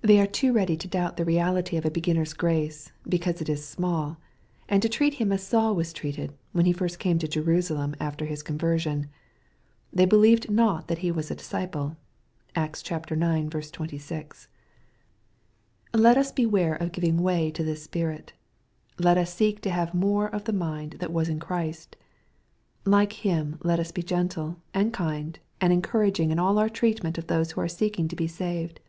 [0.00, 3.68] They are too ready to doubt the reality of a beginner's grace, because it is
[3.68, 4.16] small,
[4.66, 8.24] and to treat him as Saul was treated when he first came to Jerusalem after
[8.24, 9.10] his conversion."
[9.92, 11.98] They believed not that he was a disciple."
[12.56, 13.70] (Acts ix.
[13.70, 14.48] 26.)
[15.92, 18.32] Let us beware of giving way to this spirit.
[18.98, 21.94] Let us seek to have more of the mind that was in Christ.
[22.86, 27.26] Like Him let us be gentle, and kind, and encouraging in all our treatment of
[27.26, 28.80] those who are seeking to be saved.